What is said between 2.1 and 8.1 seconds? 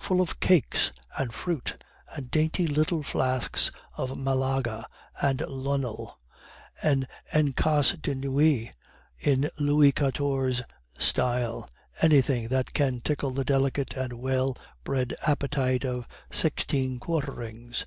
and dainty little flasks of Malaga and Lunel; an en cas